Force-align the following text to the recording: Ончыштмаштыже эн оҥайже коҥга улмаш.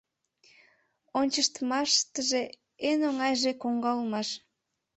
Ончыштмаштыже 1.19 2.41
эн 2.89 2.99
оҥайже 3.09 3.51
коҥга 3.61 3.91
улмаш. 3.99 4.29